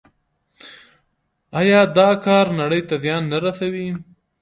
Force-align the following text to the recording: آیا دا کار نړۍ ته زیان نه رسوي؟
آیا 1.59 1.79
دا 1.97 2.09
کار 2.25 2.45
نړۍ 2.61 2.81
ته 2.89 2.95
زیان 3.03 3.23
نه 3.31 3.37
رسوي؟ 3.45 3.87